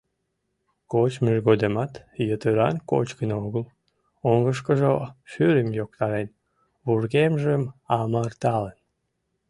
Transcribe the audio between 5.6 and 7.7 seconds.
йоктарен, вургемжым